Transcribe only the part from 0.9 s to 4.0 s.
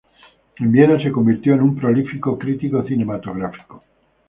se convirtió en un prolífico crítico cinematográfico.